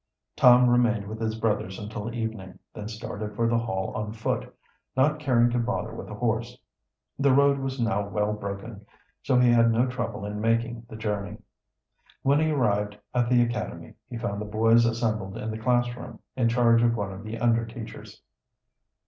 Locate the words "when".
12.23-12.39